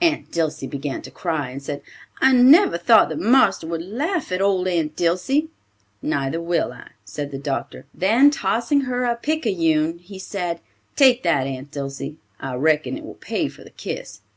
[0.00, 1.82] Aunt Dilsey began to cry, and said,
[2.20, 5.48] "I never thought that marster would laugh at old Aunt Dilsey."
[6.00, 7.84] "Neither will I," said the doctor.
[7.92, 10.60] Then tossing her a picayune, he said,
[10.94, 12.18] "take that, Aunt Dilsey.
[12.38, 14.20] I reckon it will pay for the kiss.